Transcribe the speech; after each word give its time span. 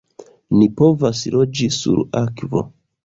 "Ni 0.61 0.67
povas 0.79 1.21
loĝi 1.35 1.67
sur 1.79 2.03
akvo!" 2.27 2.65